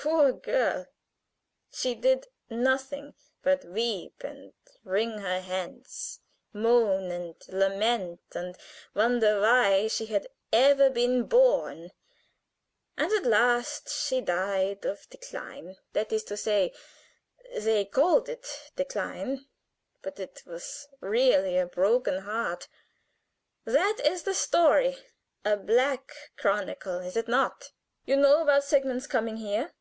Poor 0.00 0.30
girl! 0.32 0.86
She 1.72 1.96
did 1.96 2.28
nothing 2.48 3.14
but 3.42 3.64
weep 3.64 4.22
and 4.22 4.52
wring 4.84 5.18
her 5.18 5.40
hands, 5.40 6.20
moan 6.52 7.10
and 7.10 7.34
lament 7.48 8.20
and 8.32 8.56
wonder 8.94 9.40
why 9.40 9.88
she 9.88 10.06
had 10.06 10.28
ever 10.52 10.88
been 10.88 11.24
born, 11.24 11.90
and 12.96 13.10
at 13.12 13.24
last 13.26 13.88
she 13.88 14.20
died 14.20 14.84
of 14.86 15.10
decline 15.10 15.76
that 15.94 16.12
is 16.12 16.22
to 16.24 16.36
say, 16.36 16.72
they 17.58 17.84
called 17.84 18.28
it 18.28 18.70
decline, 18.76 19.46
but 20.00 20.20
it 20.20 20.44
was 20.46 20.86
really 21.00 21.58
a 21.58 21.66
broken 21.66 22.18
heart. 22.18 22.68
That 23.64 24.00
is 24.04 24.22
the 24.22 24.34
story 24.34 24.96
a 25.44 25.56
black 25.56 26.12
chronicle, 26.36 27.00
is 27.00 27.16
it 27.16 27.26
not? 27.26 27.72
You 28.04 28.14
know 28.14 28.42
about 28.42 28.62
Sigmund's 28.62 29.08
coming 29.08 29.38
here. 29.38 29.72